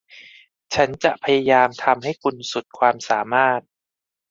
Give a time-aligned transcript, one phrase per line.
[0.73, 3.61] ฉันจะพยายามทำให้คุณสุดความสามารถ